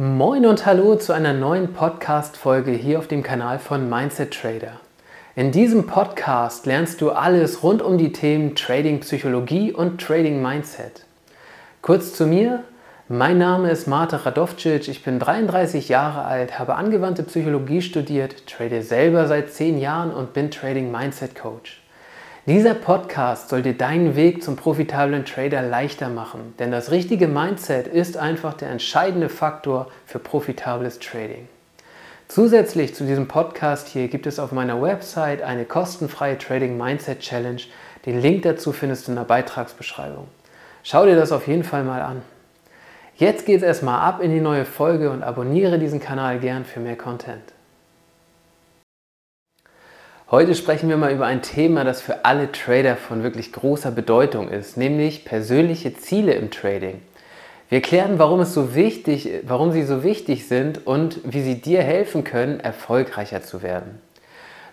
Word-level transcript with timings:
Moin 0.00 0.46
und 0.46 0.64
hallo 0.64 0.94
zu 0.94 1.12
einer 1.12 1.32
neuen 1.32 1.72
Podcast-Folge 1.72 2.70
hier 2.70 3.00
auf 3.00 3.08
dem 3.08 3.24
Kanal 3.24 3.58
von 3.58 3.90
Mindset 3.90 4.32
Trader. 4.32 4.74
In 5.34 5.50
diesem 5.50 5.88
Podcast 5.88 6.66
lernst 6.66 7.00
du 7.00 7.10
alles 7.10 7.64
rund 7.64 7.82
um 7.82 7.98
die 7.98 8.12
Themen 8.12 8.54
Trading 8.54 9.00
Psychologie 9.00 9.72
und 9.72 10.00
Trading 10.00 10.40
Mindset. 10.40 11.04
Kurz 11.82 12.14
zu 12.14 12.28
mir. 12.28 12.62
Mein 13.08 13.38
Name 13.38 13.72
ist 13.72 13.88
Marta 13.88 14.18
Radovcic, 14.18 14.86
ich 14.86 15.02
bin 15.02 15.18
33 15.18 15.88
Jahre 15.88 16.22
alt, 16.22 16.60
habe 16.60 16.76
angewandte 16.76 17.24
Psychologie 17.24 17.82
studiert, 17.82 18.46
trade 18.46 18.82
selber 18.82 19.26
seit 19.26 19.52
10 19.52 19.80
Jahren 19.80 20.12
und 20.12 20.32
bin 20.32 20.52
Trading 20.52 20.92
Mindset 20.92 21.34
Coach. 21.34 21.82
Dieser 22.48 22.72
Podcast 22.72 23.50
soll 23.50 23.60
dir 23.60 23.74
deinen 23.74 24.16
Weg 24.16 24.42
zum 24.42 24.56
profitablen 24.56 25.26
Trader 25.26 25.60
leichter 25.60 26.08
machen, 26.08 26.54
denn 26.58 26.70
das 26.70 26.90
richtige 26.90 27.28
Mindset 27.28 27.86
ist 27.86 28.16
einfach 28.16 28.54
der 28.54 28.70
entscheidende 28.70 29.28
Faktor 29.28 29.88
für 30.06 30.18
profitables 30.18 30.98
Trading. 30.98 31.46
Zusätzlich 32.26 32.94
zu 32.94 33.04
diesem 33.04 33.28
Podcast 33.28 33.88
hier 33.88 34.08
gibt 34.08 34.26
es 34.26 34.38
auf 34.38 34.50
meiner 34.50 34.80
Website 34.80 35.42
eine 35.42 35.66
kostenfreie 35.66 36.38
Trading 36.38 36.78
Mindset 36.78 37.20
Challenge. 37.20 37.60
Den 38.06 38.18
Link 38.22 38.44
dazu 38.44 38.72
findest 38.72 39.06
du 39.06 39.12
in 39.12 39.16
der 39.16 39.24
Beitragsbeschreibung. 39.24 40.26
Schau 40.84 41.04
dir 41.04 41.16
das 41.16 41.32
auf 41.32 41.48
jeden 41.48 41.64
Fall 41.64 41.84
mal 41.84 42.00
an. 42.00 42.22
Jetzt 43.16 43.44
geht 43.44 43.58
es 43.58 43.62
erstmal 43.62 44.00
ab 44.00 44.22
in 44.22 44.30
die 44.30 44.40
neue 44.40 44.64
Folge 44.64 45.10
und 45.10 45.22
abonniere 45.22 45.78
diesen 45.78 46.00
Kanal 46.00 46.38
gern 46.38 46.64
für 46.64 46.80
mehr 46.80 46.96
Content. 46.96 47.42
Heute 50.30 50.54
sprechen 50.54 50.90
wir 50.90 50.98
mal 50.98 51.14
über 51.14 51.24
ein 51.24 51.40
Thema, 51.40 51.84
das 51.84 52.02
für 52.02 52.26
alle 52.26 52.52
Trader 52.52 52.96
von 52.96 53.22
wirklich 53.22 53.50
großer 53.50 53.90
Bedeutung 53.90 54.50
ist, 54.50 54.76
nämlich 54.76 55.24
persönliche 55.24 55.94
Ziele 55.94 56.34
im 56.34 56.50
Trading. 56.50 57.00
Wir 57.70 57.80
klären, 57.80 58.18
warum, 58.18 58.40
es 58.40 58.52
so 58.52 58.74
wichtig, 58.74 59.30
warum 59.44 59.72
sie 59.72 59.84
so 59.84 60.02
wichtig 60.02 60.46
sind 60.46 60.86
und 60.86 61.20
wie 61.24 61.40
sie 61.40 61.62
dir 61.62 61.80
helfen 61.80 62.24
können, 62.24 62.60
erfolgreicher 62.60 63.42
zu 63.42 63.62
werden. 63.62 64.02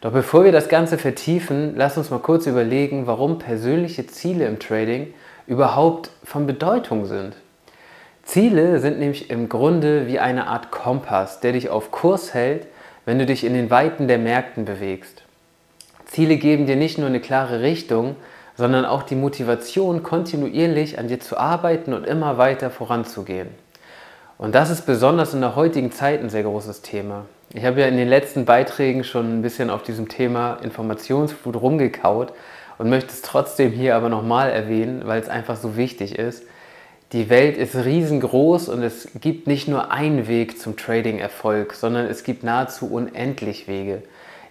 Doch 0.02 0.12
bevor 0.12 0.44
wir 0.44 0.52
das 0.52 0.68
Ganze 0.68 0.98
vertiefen, 0.98 1.74
lass 1.78 1.98
uns 1.98 2.10
mal 2.10 2.20
kurz 2.20 2.48
überlegen, 2.48 3.08
warum 3.08 3.40
persönliche 3.40 4.08
Ziele 4.08 4.48
im 4.48 4.60
Trading 4.60 5.14
überhaupt 5.48 6.10
von 6.26 6.48
Bedeutung 6.48 7.06
sind. 7.06 7.38
Ziele 8.24 8.82
sind 8.82 9.00
nämlich 9.00 9.30
im 9.30 9.48
Grunde 9.48 10.06
wie 10.06 10.20
eine 10.20 10.48
Art 10.48 10.72
Kompass, 10.72 11.40
der 11.40 11.54
dich 11.54 11.70
auf 11.70 11.92
Kurs 11.92 12.34
hält, 12.34 12.68
wenn 13.06 13.20
du 13.20 13.26
dich 13.26 13.46
in 13.46 13.54
den 13.54 13.70
Weiten 13.70 14.10
der 14.10 14.18
Märkten 14.18 14.66
bewegst. 14.66 15.25
Ziele 16.16 16.38
geben 16.38 16.66
dir 16.66 16.78
nicht 16.78 16.98
nur 16.98 17.08
eine 17.08 17.20
klare 17.20 17.62
Richtung, 17.62 18.16
sondern 18.56 18.86
auch 18.86 19.04
die 19.04 19.16
Motivation, 19.16 20.02
kontinuierlich 20.02 20.98
an 20.98 21.10
dir 21.10 21.20
zu 21.20 21.36
arbeiten 21.36 21.94
und 21.94 22.08
immer 22.08 22.38
weiter 22.38 22.70
voranzugehen. 22.70 23.50
Und 24.38 24.56
das 24.56 24.70
ist 24.70 24.86
besonders 24.86 25.34
in 25.34 25.42
der 25.42 25.58
heutigen 25.58 25.92
Zeit 25.92 26.22
ein 26.22 26.30
sehr 26.30 26.44
großes 26.44 26.84
Thema. 26.84 27.26
Ich 27.54 27.66
habe 27.66 27.82
ja 27.82 27.88
in 27.88 27.98
den 27.98 28.08
letzten 28.08 28.46
Beiträgen 28.46 29.04
schon 29.04 29.40
ein 29.40 29.42
bisschen 29.42 29.70
auf 29.70 29.84
diesem 29.84 30.08
Thema 30.08 30.54
Informationsflut 30.64 31.58
rumgekaut 31.58 32.32
und 32.78 32.90
möchte 32.90 33.12
es 33.12 33.22
trotzdem 33.22 33.74
hier 33.74 33.98
aber 33.98 34.08
nochmal 34.08 34.52
erwähnen, 34.52 35.02
weil 35.04 35.22
es 35.22 35.28
einfach 35.28 35.58
so 35.58 35.76
wichtig 35.76 36.18
ist. 36.18 36.46
Die 37.12 37.30
Welt 37.30 37.58
ist 37.58 37.76
riesengroß 37.76 38.70
und 38.70 38.84
es 38.84 39.10
gibt 39.20 39.48
nicht 39.48 39.68
nur 39.68 39.92
einen 39.92 40.30
Weg 40.30 40.62
zum 40.62 40.78
Trading-Erfolg, 40.78 41.74
sondern 41.74 42.06
es 42.06 42.24
gibt 42.24 42.46
nahezu 42.46 42.90
unendlich 42.90 43.68
Wege 43.68 44.02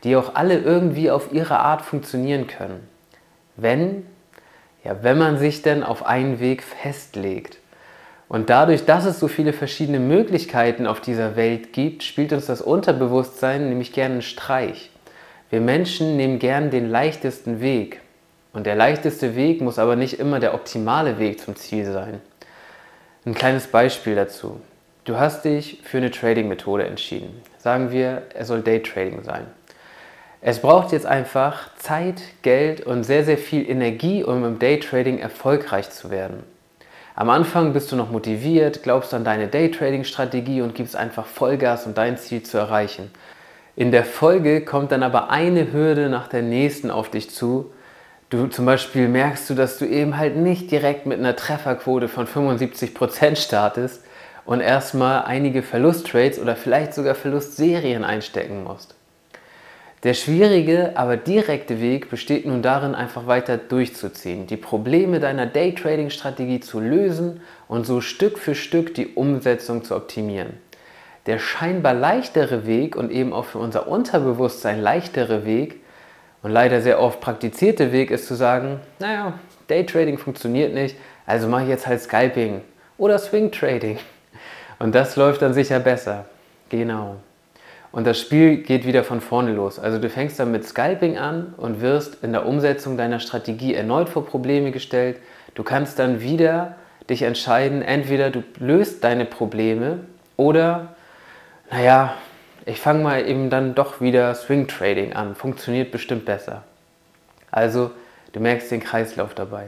die 0.05 0.17
auch 0.17 0.35
alle 0.35 0.59
irgendwie 0.59 1.11
auf 1.11 1.33
ihre 1.33 1.59
Art 1.59 1.83
funktionieren 1.83 2.47
können. 2.47 2.87
Wenn, 3.57 4.07
ja, 4.85 5.03
wenn 5.03 5.19
man 5.19 5.39
sich 5.39 5.63
denn 5.63 5.83
auf 5.83 6.05
einen 6.05 6.41
Weg 6.41 6.63
festlegt. 6.63 7.59
Und 8.29 8.51
dadurch, 8.51 8.85
dass 8.85 9.05
es 9.05 9.19
so 9.19 9.29
viele 9.29 9.53
verschiedene 9.53 9.99
Möglichkeiten 10.01 10.87
auf 10.87 11.01
dieser 11.01 11.37
Welt 11.37 11.73
gibt, 11.73 12.03
spielt 12.03 12.33
uns 12.33 12.47
das 12.47 12.61
Unterbewusstsein 12.61 13.69
nämlich 13.69 13.93
gerne 13.93 14.15
einen 14.15 14.23
Streich. 14.23 14.91
Wir 15.51 15.61
Menschen 15.61 16.17
nehmen 16.17 16.39
gern 16.39 16.71
den 16.71 16.91
leichtesten 16.91 17.61
Weg. 17.61 18.01
Und 18.53 18.67
der 18.67 18.77
leichteste 18.77 19.37
Weg 19.37 19.61
muss 19.61 19.79
aber 19.79 19.97
nicht 19.97 20.19
immer 20.20 20.41
der 20.41 20.55
optimale 20.55 21.19
Weg 21.19 21.41
zum 21.41 21.57
Ziel 21.57 21.91
sein. 21.91 22.20
Ein 23.27 23.35
kleines 23.35 23.67
Beispiel 23.67 24.14
dazu. 24.14 24.61
Du 25.05 25.19
hast 25.19 25.45
dich 25.45 25.81
für 25.83 25.98
eine 25.98 26.11
Trading-Methode 26.11 26.87
entschieden. 26.87 27.43
Sagen 27.59 27.91
wir, 27.91 28.23
es 28.35 28.48
soll 28.48 28.63
Daytrading 28.63 29.23
sein. 29.23 29.47
Es 30.47 30.59
braucht 30.59 30.93
jetzt 30.93 31.07
einfach 31.07 31.75
Zeit, 31.79 32.21
Geld 32.43 32.83
und 32.83 33.03
sehr, 33.03 33.25
sehr 33.25 33.39
viel 33.39 33.67
Energie, 33.67 34.23
um 34.23 34.45
im 34.45 34.59
Daytrading 34.59 35.19
erfolgreich 35.19 35.89
zu 35.89 36.11
werden. 36.11 36.43
Am 37.15 37.31
Anfang 37.31 37.73
bist 37.73 37.91
du 37.91 37.97
noch 37.97 38.11
motiviert, 38.11 38.83
glaubst 38.83 39.15
an 39.15 39.25
deine 39.25 39.49
Daytrading-Strategie 39.49 40.61
und 40.61 40.75
gibst 40.75 40.97
einfach 40.97 41.25
Vollgas, 41.25 41.87
um 41.87 41.95
dein 41.95 42.19
Ziel 42.19 42.43
zu 42.43 42.59
erreichen. 42.59 43.11
In 43.75 43.91
der 43.91 44.05
Folge 44.05 44.61
kommt 44.61 44.93
dann 44.93 45.03
aber 45.03 45.31
eine 45.31 45.73
Hürde 45.73 46.11
nach 46.11 46.29
der 46.29 46.43
nächsten 46.43 46.91
auf 46.91 47.09
dich 47.09 47.31
zu. 47.31 47.73
Du 48.29 48.47
zum 48.47 48.67
Beispiel 48.67 49.09
merkst 49.09 49.49
du, 49.49 49.55
dass 49.55 49.79
du 49.79 49.87
eben 49.87 50.19
halt 50.19 50.37
nicht 50.37 50.71
direkt 50.71 51.07
mit 51.07 51.21
einer 51.21 51.37
Trefferquote 51.37 52.09
von 52.09 52.27
75% 52.27 53.37
startest 53.37 54.05
und 54.45 54.61
erstmal 54.61 55.25
einige 55.25 55.63
Verlusttrades 55.63 56.39
oder 56.39 56.55
vielleicht 56.55 56.93
sogar 56.93 57.15
Verlustserien 57.15 58.05
einstecken 58.05 58.63
musst. 58.63 58.95
Der 60.05 60.13
schwierige, 60.13 60.92
aber 60.97 61.17
direkte 61.17 61.81
Weg 61.81 62.11
besteht 62.11 62.45
nun 62.45 62.61
darin, 62.61 62.95
einfach 62.95 63.27
weiter 63.27 63.57
durchzuziehen, 63.57 64.47
die 64.47 64.59
Probleme 64.59 65.19
deiner 65.19 65.47
Daytrading-Strategie 65.47 66.61
zu 66.61 66.79
lösen 66.79 67.41
und 67.69 67.87
so 67.87 68.03
Stück 68.03 68.39
für 68.39 68.55
Stück 68.55 68.95
die 68.95 69.14
Umsetzung 69.14 69.83
zu 69.83 69.97
optimieren. 69.97 70.59
Der 71.25 71.39
scheinbar 71.39 71.95
leichtere 71.95 72.67
Weg 72.67 72.97
und 72.97 73.11
eben 73.11 73.33
auch 73.33 73.47
für 73.47 73.59
unser 73.59 73.89
Unterbewusstsein 73.89 74.83
leichtere 74.83 75.47
Weg 75.47 75.81
und 76.43 76.51
leider 76.51 76.83
sehr 76.83 77.01
oft 77.01 77.23
praktizierte 77.23 77.91
Weg 77.91 78.11
ist 78.11 78.27
zu 78.27 78.35
sagen, 78.35 78.81
naja, 78.98 79.39
Daytrading 79.69 80.19
funktioniert 80.19 80.75
nicht, 80.75 80.97
also 81.25 81.48
mache 81.48 81.63
ich 81.63 81.70
jetzt 81.70 81.87
halt 81.87 82.03
Scalping 82.03 82.61
oder 82.98 83.19
Swing 83.19 83.51
Trading. 83.51 83.98
Und 84.79 84.95
das 84.95 85.17
läuft 85.17 85.41
dann 85.41 85.55
sicher 85.55 85.81
besser. 85.81 86.27
Genau. 86.69 87.17
Und 87.95 88.09
das 88.09 88.21
Spiel 88.21 88.57
geht 88.57 88.87
wieder 88.87 89.05
von 89.05 89.21
vorne 89.21 89.53
los. 89.53 89.79
Also 89.79 90.01
du 90.01 90.11
fängst 90.11 90.41
dann 90.41 90.51
mit 90.51 90.67
Scalping 90.67 91.17
an 91.17 91.55
und 91.57 91.81
wirst 91.81 92.25
in 92.25 92.33
der 92.33 92.45
Umsetzung 92.45 92.97
deiner 92.97 93.21
Strategie 93.21 93.73
erneut 93.73 94.09
vor 94.09 94.27
Probleme 94.27 94.73
gestellt. 94.73 95.19
Du 95.55 95.63
kannst 95.63 96.01
dann 96.01 96.21
wieder 96.21 96.75
dich 97.09 97.23
entscheiden, 97.23 97.83
entweder 97.83 98.31
du 98.31 98.43
löst 98.59 99.05
deine 99.05 99.25
Probleme 99.25 100.01
oder, 100.37 100.97
naja, 101.71 102.15
ich 102.67 102.81
fange 102.81 103.05
mal 103.05 103.29
eben 103.29 103.49
dann 103.49 103.77
doch 103.77 104.01
wieder 104.01 104.35
Swing 104.35 104.67
Trading 104.67 105.13
an. 105.13 105.37
Funktioniert 105.37 105.93
bestimmt 105.93 106.25
besser. 106.25 106.65
Also 107.53 107.93
du 108.33 108.41
merkst 108.41 108.73
den 108.73 108.81
Kreislauf 108.81 109.35
dabei. 109.35 109.67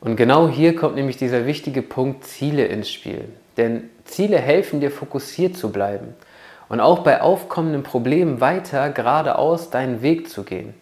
Und 0.00 0.14
genau 0.14 0.48
hier 0.48 0.76
kommt 0.76 0.94
nämlich 0.94 1.16
dieser 1.16 1.46
wichtige 1.46 1.82
Punkt 1.82 2.22
Ziele 2.22 2.66
ins 2.66 2.92
Spiel. 2.92 3.24
Denn 3.56 3.90
Ziele 4.04 4.38
helfen 4.38 4.78
dir 4.78 4.92
fokussiert 4.92 5.56
zu 5.56 5.72
bleiben 5.72 6.14
und 6.70 6.80
auch 6.80 7.00
bei 7.00 7.20
aufkommenden 7.20 7.82
Problemen 7.82 8.40
weiter 8.40 8.90
geradeaus 8.90 9.68
deinen 9.70 10.00
Weg 10.00 10.30
zu 10.30 10.44
gehen. 10.44 10.72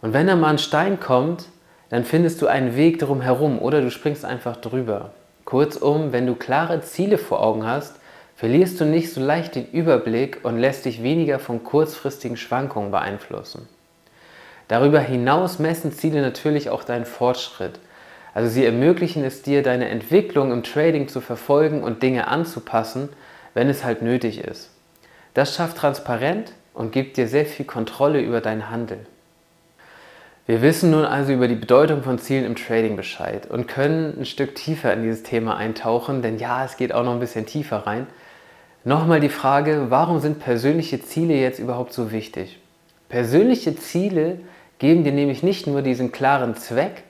Und 0.00 0.14
wenn 0.14 0.26
da 0.26 0.34
mal 0.34 0.48
ein 0.48 0.58
Stein 0.58 0.98
kommt, 0.98 1.46
dann 1.90 2.04
findest 2.04 2.42
du 2.42 2.46
einen 2.46 2.76
Weg 2.76 2.98
drum 2.98 3.20
herum 3.20 3.60
oder 3.60 3.80
du 3.82 3.90
springst 3.90 4.24
einfach 4.24 4.56
drüber. 4.56 5.12
Kurzum, 5.44 6.12
wenn 6.12 6.26
du 6.26 6.34
klare 6.34 6.80
Ziele 6.80 7.18
vor 7.18 7.42
Augen 7.42 7.66
hast, 7.66 7.96
verlierst 8.36 8.80
du 8.80 8.84
nicht 8.84 9.12
so 9.12 9.20
leicht 9.20 9.54
den 9.54 9.70
Überblick 9.70 10.40
und 10.44 10.58
lässt 10.58 10.86
dich 10.86 11.02
weniger 11.02 11.38
von 11.38 11.62
kurzfristigen 11.62 12.36
Schwankungen 12.36 12.90
beeinflussen. 12.90 13.68
Darüber 14.68 15.00
hinaus 15.00 15.58
messen 15.58 15.92
Ziele 15.92 16.22
natürlich 16.22 16.70
auch 16.70 16.84
deinen 16.84 17.06
Fortschritt. 17.06 17.80
Also 18.32 18.48
sie 18.48 18.64
ermöglichen 18.64 19.24
es 19.24 19.42
dir, 19.42 19.62
deine 19.62 19.88
Entwicklung 19.88 20.52
im 20.52 20.62
Trading 20.62 21.08
zu 21.08 21.20
verfolgen 21.20 21.82
und 21.82 22.02
Dinge 22.02 22.28
anzupassen, 22.28 23.10
wenn 23.52 23.68
es 23.68 23.84
halt 23.84 24.00
nötig 24.00 24.38
ist. 24.38 24.70
Das 25.38 25.54
schafft 25.54 25.76
Transparenz 25.76 26.50
und 26.74 26.90
gibt 26.90 27.16
dir 27.16 27.28
sehr 27.28 27.46
viel 27.46 27.64
Kontrolle 27.64 28.20
über 28.20 28.40
dein 28.40 28.70
Handeln. 28.70 29.06
Wir 30.46 30.62
wissen 30.62 30.90
nun 30.90 31.04
also 31.04 31.32
über 31.32 31.46
die 31.46 31.54
Bedeutung 31.54 32.02
von 32.02 32.18
Zielen 32.18 32.44
im 32.44 32.56
Trading 32.56 32.96
Bescheid 32.96 33.48
und 33.48 33.68
können 33.68 34.18
ein 34.18 34.26
Stück 34.26 34.56
tiefer 34.56 34.92
in 34.92 35.04
dieses 35.04 35.22
Thema 35.22 35.56
eintauchen, 35.56 36.22
denn 36.22 36.40
ja, 36.40 36.64
es 36.64 36.76
geht 36.76 36.92
auch 36.92 37.04
noch 37.04 37.12
ein 37.12 37.20
bisschen 37.20 37.46
tiefer 37.46 37.86
rein. 37.86 38.08
Nochmal 38.82 39.20
die 39.20 39.28
Frage, 39.28 39.86
warum 39.90 40.18
sind 40.18 40.40
persönliche 40.40 41.00
Ziele 41.00 41.34
jetzt 41.34 41.60
überhaupt 41.60 41.92
so 41.92 42.10
wichtig? 42.10 42.58
Persönliche 43.08 43.76
Ziele 43.76 44.40
geben 44.80 45.04
dir 45.04 45.12
nämlich 45.12 45.44
nicht 45.44 45.68
nur 45.68 45.82
diesen 45.82 46.10
klaren 46.10 46.56
Zweck, 46.56 47.04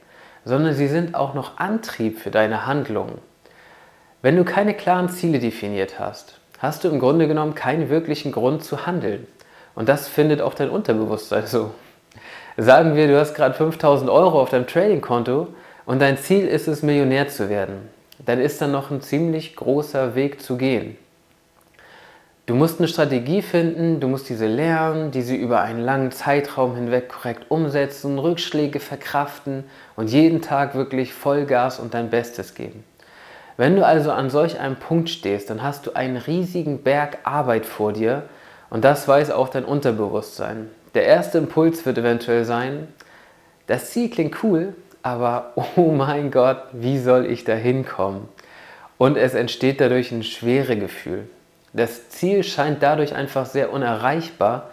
sondern 0.45 0.75
sie 0.75 0.89
sind 0.89 1.15
auch 1.15 1.33
noch 1.33 1.57
Antrieb 1.57 2.19
für 2.19 2.31
deine 2.31 2.67
Handlungen. 2.67 3.17
Wenn 4.21 4.37
du 4.37 4.45
keine 4.45 4.75
klaren 4.75 5.09
Ziele 5.09 5.39
definiert 5.39 5.99
hast, 5.99 6.38
hast 6.59 6.85
du 6.85 6.89
im 6.89 6.99
Grunde 6.99 7.29
genommen 7.29 7.55
keinen 7.55 7.89
wirklichen 7.89 8.33
Grund 8.33 8.65
zu 8.65 8.87
handeln. 8.87 9.27
Und 9.75 9.89
das 9.89 10.09
findet 10.09 10.41
auch 10.41 10.55
dein 10.55 10.71
Unterbewusstsein 10.71 11.47
so. 11.47 11.71
Sagen 12.57 12.97
wir, 12.97 13.07
du 13.07 13.19
hast 13.19 13.35
gerade 13.35 13.55
5000 13.55 14.11
Euro 14.11 14.41
auf 14.41 14.51
deinem 14.51 14.67
Trading-Konto 14.67 15.49
und 15.87 16.01
dein 16.01 16.19
Ziel 16.19 16.49
ist 16.49 16.67
es, 16.67 16.83
Millionär 16.83 17.29
zu 17.29 17.49
werden. 17.49 17.89
Dann 18.27 18.41
ist 18.41 18.61
da 18.61 18.67
noch 18.67 18.91
ein 18.91 19.01
ziemlich 19.01 19.55
großer 19.55 20.17
Weg 20.17 20.43
zu 20.43 20.57
gehen. 20.57 20.97
Du 22.47 22.55
musst 22.55 22.81
eine 22.81 22.89
Strategie 22.89 23.43
finden, 23.43 24.01
du 24.01 24.09
musst 24.09 24.29
diese 24.29 24.47
lernen, 24.47 25.11
diese 25.11 25.35
über 25.35 25.61
einen 25.61 25.81
langen 25.81 26.11
Zeitraum 26.11 26.75
hinweg 26.75 27.11
korrekt 27.11 27.51
umsetzen, 27.51 28.19
Rückschläge 28.19 28.81
verkraften 28.81 29.65
und 29.97 30.09
jeden 30.09 30.41
Tag 30.41 30.75
wirklich 30.75 31.13
Vollgas 31.13 31.79
und 31.79 31.93
dein 31.93 32.09
Bestes 32.09 32.55
geben. 32.55 32.85
Wenn 33.59 33.75
du 33.75 33.85
also 33.85 34.13
an 34.13 34.31
solch 34.31 34.61
einem 34.61 34.77
Punkt 34.77 35.11
stehst, 35.11 35.51
dann 35.51 35.65
hast 35.65 35.85
du 35.85 35.93
einen 35.93 36.17
riesigen 36.17 36.85
Berg 36.85 37.19
Arbeit 37.25 37.67
vor 37.67 37.93
dir 37.93 38.23
und 38.71 38.85
das 38.85 39.09
weiß 39.09 39.33
auch 39.33 39.49
dein 39.49 39.65
Unterbewusstsein. 39.65 40.71
Der 40.95 41.05
erste 41.05 41.39
Impuls 41.39 41.85
wird 41.85 41.99
eventuell 41.99 42.45
sein, 42.45 42.87
das 43.67 43.91
Ziel 43.91 44.11
klingt 44.11 44.45
cool, 44.45 44.75
aber 45.03 45.55
oh 45.77 45.91
mein 45.91 46.31
Gott, 46.31 46.63
wie 46.73 47.01
soll 47.01 47.27
ich 47.27 47.43
da 47.43 47.55
hinkommen? 47.55 48.29
Und 48.97 49.17
es 49.17 49.35
entsteht 49.35 49.81
dadurch 49.81 50.13
ein 50.13 50.23
schwere 50.23 50.77
Gefühl. 50.77 51.29
Das 51.73 52.11
Ziel 52.11 52.45
scheint 52.45 52.81
dadurch 52.85 53.17
einfach 53.17 53.45
sehr 53.45 53.73
unerreichbar 53.73 54.71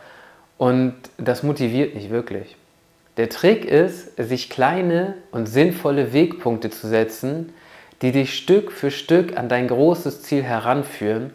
und 0.59 0.93
das 1.17 1.41
motiviert 1.41 1.95
nicht 1.95 2.11
wirklich. 2.11 2.55
Der 3.17 3.29
Trick 3.29 3.65
ist, 3.65 4.15
sich 4.17 4.51
kleine 4.51 5.15
und 5.31 5.47
sinnvolle 5.47 6.13
Wegpunkte 6.13 6.69
zu 6.69 6.87
setzen, 6.87 7.51
die 8.05 8.11
dich 8.11 8.37
Stück 8.37 8.71
für 8.71 8.91
Stück 8.91 9.35
an 9.35 9.49
dein 9.49 9.67
großes 9.67 10.21
Ziel 10.21 10.43
heranführen 10.43 11.31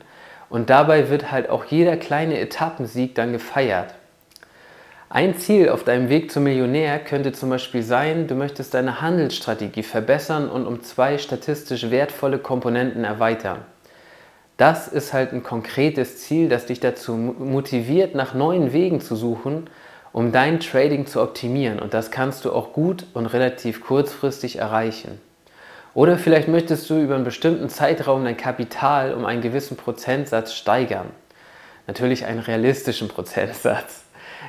und 0.48 0.70
dabei 0.70 1.10
wird 1.10 1.32
halt 1.32 1.50
auch 1.50 1.64
jeder 1.64 1.96
kleine 1.96 2.38
Etappensieg 2.38 3.16
dann 3.16 3.32
gefeiert. 3.32 3.94
Ein 5.08 5.36
Ziel 5.36 5.70
auf 5.70 5.82
deinem 5.82 6.08
Weg 6.08 6.30
zum 6.30 6.44
Millionär 6.44 7.00
könnte 7.00 7.32
zum 7.32 7.50
Beispiel 7.50 7.82
sein, 7.82 8.28
du 8.28 8.36
möchtest 8.36 8.72
deine 8.72 9.00
Handelsstrategie 9.00 9.82
verbessern 9.82 10.48
und 10.48 10.64
um 10.64 10.80
zwei 10.84 11.18
statistisch 11.18 11.90
wertvolle 11.90 12.38
Komponenten 12.38 13.02
erweitern. 13.02 13.58
Das 14.56 14.86
ist 14.86 15.12
halt 15.12 15.32
ein 15.32 15.42
konkretes 15.42 16.18
Ziel, 16.18 16.48
das 16.48 16.66
dich 16.66 16.78
dazu 16.78 17.14
motiviert, 17.14 18.14
nach 18.14 18.32
neuen 18.32 18.72
Wegen 18.72 19.00
zu 19.00 19.16
suchen, 19.16 19.68
um 20.12 20.30
dein 20.30 20.60
Trading 20.60 21.06
zu 21.06 21.20
optimieren. 21.20 21.80
Und 21.80 21.94
das 21.94 22.12
kannst 22.12 22.44
du 22.44 22.52
auch 22.52 22.72
gut 22.72 23.06
und 23.12 23.26
relativ 23.26 23.80
kurzfristig 23.80 24.60
erreichen. 24.60 25.20
Oder 25.94 26.18
vielleicht 26.18 26.48
möchtest 26.48 26.88
du 26.88 27.00
über 27.00 27.16
einen 27.16 27.24
bestimmten 27.24 27.68
Zeitraum 27.68 28.24
dein 28.24 28.36
Kapital 28.36 29.14
um 29.14 29.24
einen 29.24 29.42
gewissen 29.42 29.76
Prozentsatz 29.76 30.54
steigern. 30.54 31.10
Natürlich 31.86 32.26
einen 32.26 32.38
realistischen 32.38 33.08
Prozentsatz. 33.14 34.04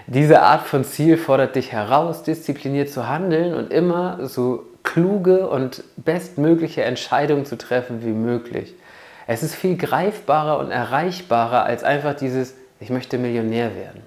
Diese 0.08 0.42
Art 0.42 0.68
von 0.68 0.84
Ziel 0.84 1.18
fordert 1.18 1.56
dich 1.56 1.72
heraus, 1.72 2.24
diszipliniert 2.24 2.90
zu 2.90 3.08
handeln 3.08 3.54
und 3.54 3.72
immer 3.74 4.28
so 4.28 4.66
kluge 4.84 5.48
und 5.48 5.84
bestmögliche 5.98 6.84
Entscheidungen 6.84 7.46
zu 7.46 7.58
treffen 7.58 8.04
wie 8.04 8.12
möglich. 8.12 8.74
Es 9.28 9.44
ist 9.44 9.56
viel 9.56 9.78
greifbarer 9.78 10.60
und 10.60 10.72
erreichbarer 10.72 11.64
als 11.64 11.84
einfach 11.84 12.16
dieses, 12.16 12.56
ich 12.80 12.90
möchte 12.90 13.18
Millionär 13.18 13.76
werden. 13.76 14.02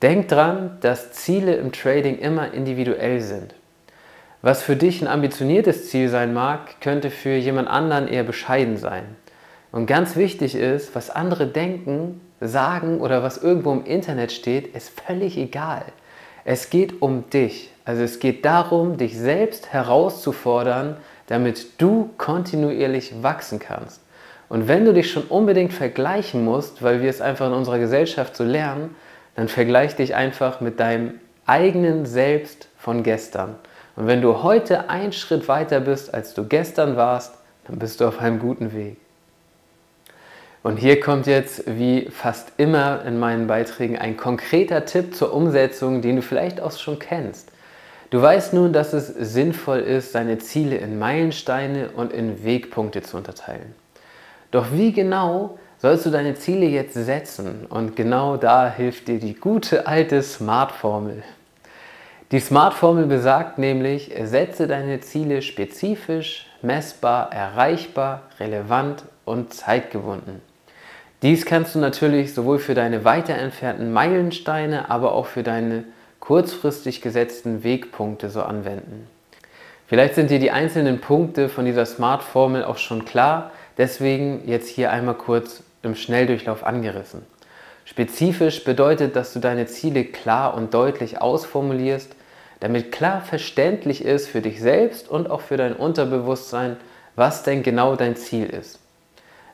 Denk 0.00 0.28
dran, 0.28 0.78
dass 0.80 1.12
Ziele 1.12 1.56
im 1.56 1.72
Trading 1.72 2.18
immer 2.18 2.52
individuell 2.52 3.20
sind. 3.20 3.54
Was 4.40 4.62
für 4.62 4.76
dich 4.76 5.02
ein 5.02 5.08
ambitioniertes 5.08 5.90
Ziel 5.90 6.08
sein 6.08 6.32
mag, 6.32 6.80
könnte 6.80 7.10
für 7.10 7.34
jemand 7.34 7.68
anderen 7.68 8.06
eher 8.06 8.22
bescheiden 8.22 8.76
sein. 8.76 9.04
Und 9.72 9.86
ganz 9.86 10.16
wichtig 10.16 10.54
ist, 10.54 10.94
was 10.94 11.10
andere 11.10 11.46
denken, 11.46 12.20
sagen 12.40 13.00
oder 13.00 13.22
was 13.22 13.42
irgendwo 13.42 13.72
im 13.72 13.84
Internet 13.84 14.30
steht, 14.32 14.74
ist 14.74 15.00
völlig 15.00 15.36
egal. 15.36 15.84
Es 16.44 16.70
geht 16.70 17.02
um 17.02 17.28
dich. 17.30 17.72
Also 17.84 18.02
es 18.02 18.20
geht 18.20 18.44
darum, 18.44 18.96
dich 18.96 19.18
selbst 19.18 19.72
herauszufordern, 19.72 20.96
damit 21.26 21.80
du 21.80 22.10
kontinuierlich 22.16 23.22
wachsen 23.22 23.58
kannst. 23.58 24.00
Und 24.48 24.68
wenn 24.68 24.84
du 24.84 24.94
dich 24.94 25.10
schon 25.10 25.24
unbedingt 25.24 25.72
vergleichen 25.72 26.44
musst, 26.44 26.82
weil 26.82 27.02
wir 27.02 27.10
es 27.10 27.20
einfach 27.20 27.48
in 27.48 27.52
unserer 27.52 27.78
Gesellschaft 27.78 28.36
so 28.36 28.44
lernen, 28.44 28.94
dann 29.34 29.48
vergleich 29.48 29.96
dich 29.96 30.14
einfach 30.14 30.60
mit 30.60 30.80
deinem 30.80 31.20
eigenen 31.44 32.06
Selbst 32.06 32.68
von 32.78 33.02
gestern. 33.02 33.56
Und 33.98 34.06
wenn 34.06 34.22
du 34.22 34.44
heute 34.44 34.88
einen 34.90 35.12
Schritt 35.12 35.48
weiter 35.48 35.80
bist, 35.80 36.14
als 36.14 36.32
du 36.32 36.44
gestern 36.44 36.96
warst, 36.96 37.34
dann 37.66 37.80
bist 37.80 38.00
du 38.00 38.06
auf 38.06 38.20
einem 38.20 38.38
guten 38.38 38.72
Weg. 38.72 38.96
Und 40.62 40.76
hier 40.76 41.00
kommt 41.00 41.26
jetzt, 41.26 41.64
wie 41.66 42.08
fast 42.08 42.52
immer 42.58 43.04
in 43.04 43.18
meinen 43.18 43.48
Beiträgen, 43.48 43.98
ein 43.98 44.16
konkreter 44.16 44.84
Tipp 44.84 45.16
zur 45.16 45.34
Umsetzung, 45.34 46.00
den 46.00 46.14
du 46.14 46.22
vielleicht 46.22 46.60
auch 46.60 46.70
schon 46.70 47.00
kennst. 47.00 47.50
Du 48.10 48.22
weißt 48.22 48.52
nun, 48.52 48.72
dass 48.72 48.92
es 48.92 49.08
sinnvoll 49.08 49.80
ist, 49.80 50.12
seine 50.12 50.38
Ziele 50.38 50.76
in 50.76 51.00
Meilensteine 51.00 51.90
und 51.90 52.12
in 52.12 52.44
Wegpunkte 52.44 53.02
zu 53.02 53.16
unterteilen. 53.16 53.74
Doch 54.52 54.66
wie 54.70 54.92
genau 54.92 55.58
sollst 55.78 56.06
du 56.06 56.10
deine 56.10 56.36
Ziele 56.36 56.66
jetzt 56.66 56.94
setzen? 56.94 57.66
Und 57.68 57.96
genau 57.96 58.36
da 58.36 58.70
hilft 58.70 59.08
dir 59.08 59.18
die 59.18 59.34
gute 59.34 59.88
alte 59.88 60.22
Smart-Formel. 60.22 61.24
Die 62.30 62.40
Smart-Formel 62.40 63.06
besagt 63.06 63.56
nämlich, 63.56 64.12
setze 64.24 64.66
deine 64.66 65.00
Ziele 65.00 65.40
spezifisch, 65.40 66.46
messbar, 66.60 67.32
erreichbar, 67.32 68.24
relevant 68.38 69.04
und 69.24 69.54
zeitgebunden. 69.54 70.42
Dies 71.22 71.46
kannst 71.46 71.74
du 71.74 71.78
natürlich 71.78 72.34
sowohl 72.34 72.58
für 72.58 72.74
deine 72.74 73.06
weiter 73.06 73.34
entfernten 73.34 73.94
Meilensteine, 73.94 74.90
aber 74.90 75.12
auch 75.12 75.24
für 75.24 75.42
deine 75.42 75.84
kurzfristig 76.20 77.00
gesetzten 77.00 77.64
Wegpunkte 77.64 78.28
so 78.28 78.42
anwenden. 78.42 79.06
Vielleicht 79.86 80.14
sind 80.14 80.30
dir 80.30 80.38
die 80.38 80.50
einzelnen 80.50 81.00
Punkte 81.00 81.48
von 81.48 81.64
dieser 81.64 81.86
Smart-Formel 81.86 82.62
auch 82.62 82.76
schon 82.76 83.06
klar, 83.06 83.52
deswegen 83.78 84.46
jetzt 84.46 84.68
hier 84.68 84.92
einmal 84.92 85.14
kurz 85.14 85.62
im 85.82 85.94
Schnelldurchlauf 85.94 86.62
angerissen. 86.62 87.22
Spezifisch 87.86 88.64
bedeutet, 88.64 89.16
dass 89.16 89.32
du 89.32 89.40
deine 89.40 89.64
Ziele 89.64 90.04
klar 90.04 90.52
und 90.54 90.74
deutlich 90.74 91.22
ausformulierst, 91.22 92.14
damit 92.60 92.92
klar 92.92 93.20
verständlich 93.20 94.04
ist 94.04 94.28
für 94.28 94.40
dich 94.40 94.60
selbst 94.60 95.08
und 95.08 95.30
auch 95.30 95.40
für 95.40 95.56
dein 95.56 95.74
Unterbewusstsein, 95.74 96.76
was 97.16 97.42
denn 97.42 97.62
genau 97.62 97.96
dein 97.96 98.16
Ziel 98.16 98.46
ist. 98.46 98.80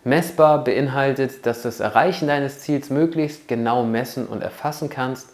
Messbar 0.05 0.65
beinhaltet, 0.65 1.47
dass 1.47 1.63
du 1.63 1.69
das 1.69 1.81
Erreichen 1.81 2.29
deines 2.29 2.61
Ziels 2.61 2.91
möglichst 2.91 3.49
genau 3.49 3.85
messen 3.85 4.27
und 4.27 4.43
erfassen 4.43 4.91
kannst 4.91 5.29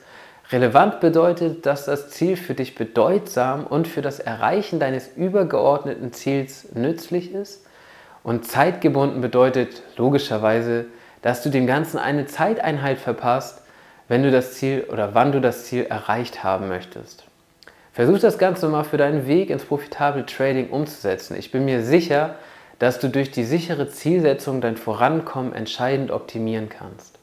Relevant 0.52 0.98
bedeutet, 0.98 1.64
dass 1.64 1.84
das 1.84 2.10
Ziel 2.10 2.36
für 2.36 2.54
dich 2.54 2.74
bedeutsam 2.74 3.64
und 3.64 3.86
für 3.86 4.02
das 4.02 4.18
Erreichen 4.18 4.80
deines 4.80 5.08
übergeordneten 5.16 6.12
Ziels 6.12 6.72
nützlich 6.74 7.32
ist. 7.32 7.64
Und 8.24 8.46
zeitgebunden 8.46 9.20
bedeutet 9.20 9.82
logischerweise, 9.96 10.86
dass 11.22 11.42
du 11.44 11.50
dem 11.50 11.68
Ganzen 11.68 11.98
eine 11.98 12.26
Zeiteinheit 12.26 12.98
verpasst, 12.98 13.62
wenn 14.08 14.24
du 14.24 14.32
das 14.32 14.54
Ziel 14.54 14.86
oder 14.90 15.14
wann 15.14 15.30
du 15.30 15.40
das 15.40 15.66
Ziel 15.66 15.84
erreicht 15.84 16.42
haben 16.42 16.66
möchtest. 16.66 17.29
Versuch 18.00 18.18
das 18.18 18.38
Ganze 18.38 18.66
mal 18.70 18.84
für 18.84 18.96
deinen 18.96 19.26
Weg 19.26 19.50
ins 19.50 19.66
profitable 19.66 20.24
Trading 20.24 20.70
umzusetzen. 20.70 21.36
Ich 21.36 21.52
bin 21.52 21.66
mir 21.66 21.82
sicher, 21.82 22.36
dass 22.78 22.98
du 22.98 23.10
durch 23.10 23.30
die 23.30 23.44
sichere 23.44 23.90
Zielsetzung 23.90 24.62
dein 24.62 24.78
Vorankommen 24.78 25.52
entscheidend 25.52 26.10
optimieren 26.10 26.70
kannst. 26.70 27.18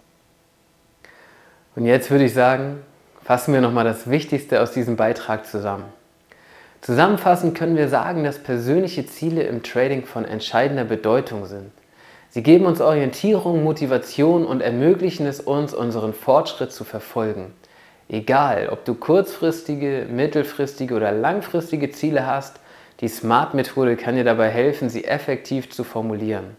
Und 1.75 1.87
jetzt 1.87 2.11
würde 2.11 2.25
ich 2.25 2.35
sagen, 2.35 2.83
fassen 3.23 3.55
wir 3.55 3.61
nochmal 3.61 3.85
das 3.85 4.07
Wichtigste 4.11 4.61
aus 4.61 4.71
diesem 4.71 4.97
Beitrag 4.97 5.47
zusammen. 5.47 5.85
Zusammenfassend 6.81 7.57
können 7.57 7.75
wir 7.75 7.89
sagen, 7.89 8.23
dass 8.23 8.37
persönliche 8.37 9.07
Ziele 9.07 9.41
im 9.45 9.63
Trading 9.63 10.05
von 10.05 10.25
entscheidender 10.25 10.85
Bedeutung 10.85 11.47
sind. 11.47 11.71
Sie 12.29 12.43
geben 12.43 12.67
uns 12.67 12.81
Orientierung, 12.81 13.63
Motivation 13.63 14.45
und 14.45 14.61
ermöglichen 14.61 15.25
es 15.25 15.39
uns, 15.39 15.73
unseren 15.73 16.13
Fortschritt 16.13 16.71
zu 16.71 16.83
verfolgen. 16.83 17.51
Egal, 18.09 18.69
ob 18.69 18.85
du 18.85 18.95
kurzfristige, 18.95 20.07
mittelfristige 20.09 20.95
oder 20.95 21.11
langfristige 21.11 21.91
Ziele 21.91 22.25
hast, 22.25 22.59
die 23.01 23.07
SMART-Methode 23.07 23.95
kann 23.95 24.15
dir 24.15 24.23
dabei 24.23 24.49
helfen, 24.49 24.89
sie 24.89 25.05
effektiv 25.05 25.69
zu 25.69 25.83
formulieren. 25.83 26.55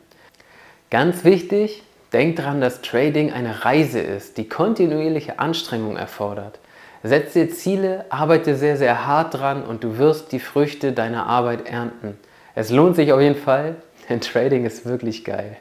Ganz 0.90 1.24
wichtig, 1.24 1.82
Denk 2.12 2.36
daran, 2.36 2.62
dass 2.62 2.80
Trading 2.80 3.32
eine 3.32 3.66
Reise 3.66 4.00
ist, 4.00 4.38
die 4.38 4.48
kontinuierliche 4.48 5.38
Anstrengung 5.38 5.96
erfordert. 5.96 6.58
Setz 7.02 7.34
dir 7.34 7.50
Ziele, 7.50 8.06
arbeite 8.08 8.56
sehr, 8.56 8.76
sehr 8.76 9.06
hart 9.06 9.34
dran 9.34 9.62
und 9.62 9.84
du 9.84 9.98
wirst 9.98 10.32
die 10.32 10.40
Früchte 10.40 10.92
deiner 10.92 11.26
Arbeit 11.26 11.68
ernten. 11.68 12.18
Es 12.54 12.70
lohnt 12.70 12.96
sich 12.96 13.12
auf 13.12 13.20
jeden 13.20 13.36
Fall, 13.36 13.76
denn 14.08 14.20
Trading 14.20 14.64
ist 14.64 14.86
wirklich 14.86 15.24
geil. 15.24 15.58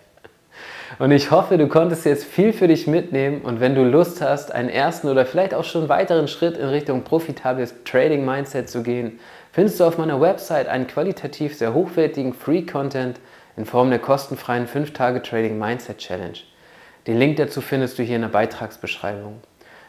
Und 1.00 1.12
ich 1.12 1.32
hoffe, 1.32 1.58
du 1.58 1.67
konntest 1.67 2.06
jetzt 2.06 2.24
viel 2.24 2.53
für 2.53 2.67
dich 2.67 2.88
mitnehmen 2.88 3.41
und 3.41 3.60
wenn 3.60 3.75
du 3.75 3.84
Lust 3.84 4.22
hast, 4.22 4.53
einen 4.53 4.70
ersten 4.70 5.10
oder 5.10 5.25
vielleicht 5.25 5.53
auch 5.53 5.65
schon 5.65 5.89
weiteren 5.89 6.27
Schritt 6.27 6.58
in 6.58 6.67
Richtung 6.67 7.03
profitables 7.03 7.74
Trading 7.84 8.25
Mindset 8.25 8.70
zu 8.70 8.84
gehen, 8.84 9.20
findest 9.51 9.79
du 9.79 9.84
auf 9.84 9.98
meiner 9.98 10.22
Website 10.22 10.67
einen 10.67 10.88
qualitativ 10.88 11.58
sehr 11.58 11.74
hochwertigen 11.74 12.34
Free 12.34 12.62
Content, 12.62 13.20
in 13.58 13.65
Form 13.65 13.89
der 13.89 14.00
kostenfreien 14.00 14.67
5-Tage-Trading 14.67 15.58
Mindset 15.58 15.98
Challenge. 15.98 16.38
Den 17.08 17.17
Link 17.17 17.38
dazu 17.38 17.60
findest 17.62 17.98
du 17.98 18.03
hier 18.03 18.15
in 18.17 18.22
der 18.22 18.29
Beitragsbeschreibung. 18.29 19.41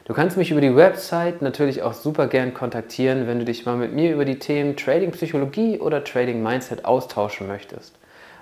Du 0.06 0.14
kannst 0.14 0.38
mich 0.38 0.50
über 0.50 0.62
die 0.62 0.74
Website 0.74 1.42
natürlich 1.42 1.82
auch 1.82 1.92
super 1.92 2.28
gern 2.28 2.54
kontaktieren, 2.54 3.26
wenn 3.26 3.38
du 3.38 3.44
dich 3.44 3.66
mal 3.66 3.76
mit 3.76 3.92
mir 3.92 4.14
über 4.14 4.24
die 4.24 4.38
Themen 4.38 4.74
Trading 4.74 5.10
Psychologie 5.10 5.78
oder 5.78 6.02
Trading 6.02 6.42
Mindset 6.42 6.86
austauschen 6.86 7.46
möchtest. 7.46 7.97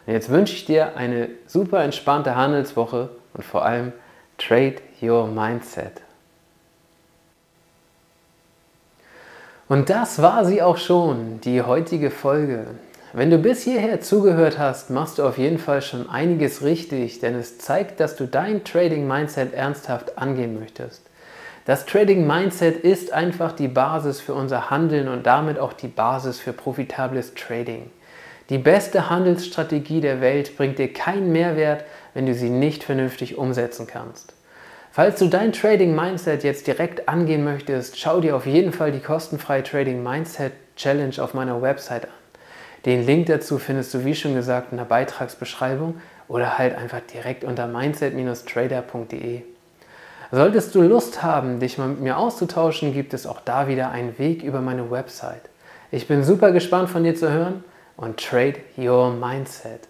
Und 0.07 0.13
jetzt 0.13 0.29
wünsche 0.29 0.55
ich 0.55 0.65
dir 0.65 0.97
eine 0.97 1.29
super 1.47 1.83
entspannte 1.83 2.37
Handelswoche 2.37 3.11
und 3.35 3.45
vor 3.45 3.65
allem 3.65 3.93
Trade 4.39 4.77
Your 5.03 5.27
Mindset. 5.27 6.03
Und 9.69 9.91
das 9.91 10.23
war 10.23 10.45
sie 10.45 10.63
auch 10.63 10.77
schon, 10.77 11.41
die 11.41 11.61
heutige 11.61 12.11
Folge. 12.13 12.67
Wenn 13.13 13.31
du 13.31 13.39
bis 13.39 13.65
hierher 13.65 14.01
zugehört 14.01 14.59
hast, 14.59 14.91
machst 14.91 15.19
du 15.19 15.25
auf 15.25 15.39
jeden 15.39 15.59
Fall 15.59 15.83
schon 15.83 16.09
einiges 16.09 16.63
richtig, 16.63 17.19
denn 17.19 17.35
es 17.35 17.59
zeigt, 17.59 17.99
dass 17.99 18.15
du 18.15 18.27
dein 18.27 18.63
Trading 18.63 19.09
Mindset 19.09 19.55
ernsthaft 19.55 20.19
angehen 20.19 20.61
möchtest. 20.61 21.03
Das 21.65 21.85
Trading 21.85 22.27
Mindset 22.27 22.77
ist 22.77 23.13
einfach 23.13 23.51
die 23.51 23.67
Basis 23.67 24.21
für 24.21 24.35
unser 24.35 24.71
Handeln 24.71 25.09
und 25.09 25.27
damit 25.27 25.59
auch 25.59 25.73
die 25.73 25.89
Basis 25.89 26.39
für 26.39 26.53
profitables 26.53 27.35
Trading. 27.35 27.91
Die 28.49 28.59
beste 28.59 29.11
Handelsstrategie 29.11 30.01
der 30.01 30.21
Welt 30.21 30.57
bringt 30.57 30.79
dir 30.79 30.93
keinen 30.93 31.33
Mehrwert, 31.33 31.85
wenn 32.15 32.27
du 32.27 32.35
sie 32.35 32.49
nicht 32.49 32.85
vernünftig 32.85 33.37
umsetzen 33.37 33.89
kannst. 33.89 34.35
Falls 34.93 35.19
du 35.19 35.27
dein 35.27 35.53
Trading 35.53 35.97
Mindset 35.97 36.45
jetzt 36.45 36.69
direkt 36.69 37.09
angehen 37.09 37.43
möchtest, 37.43 37.99
schau 37.99 38.21
dir 38.21 38.37
auf 38.37 38.47
jeden 38.47 38.73
Fall 38.73 38.93
die 38.93 39.01
kostenfreie 39.01 39.65
Trading 39.65 40.01
Mindset 40.03 40.53
Challenge 40.77 41.15
auf 41.21 41.35
meiner 41.35 41.61
Website 41.61 42.05
an. 42.05 42.11
Den 42.85 43.05
Link 43.05 43.27
dazu 43.27 43.59
findest 43.59 43.93
du, 43.95 44.05
wie 44.05 44.15
schon 44.15 44.37
gesagt, 44.37 44.71
in 44.71 44.79
der 44.79 44.85
Beitragsbeschreibung 44.85 45.97
oder 46.29 46.57
halt 46.57 46.79
einfach 46.79 47.01
direkt 47.13 47.43
unter 47.43 47.67
mindset-trader.de. 47.67 49.43
Solltest 50.31 50.75
du 50.75 50.83
Lust 50.83 51.23
haben, 51.23 51.59
dich 51.59 51.79
mal 51.79 51.89
mit 51.89 52.01
mir 52.01 52.17
auszutauschen, 52.17 52.93
gibt 52.93 53.13
es 53.13 53.27
auch 53.27 53.41
da 53.41 53.67
wieder 53.67 53.91
einen 53.91 54.19
Weg 54.19 54.45
über 54.45 54.61
meine 54.61 54.91
Website. 54.91 55.43
Ich 55.91 56.07
bin 56.07 56.23
super 56.23 56.53
gespannt 56.53 56.91
von 56.91 57.03
dir 57.03 57.17
zu 57.17 57.31
hören 57.31 57.65
und 57.97 58.19
trade 58.19 58.61
your 58.77 59.11
mindset. 59.11 59.89